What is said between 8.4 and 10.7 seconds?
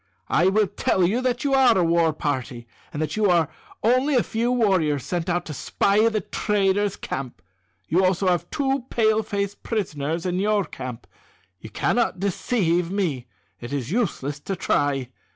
two Pale face prisoners in your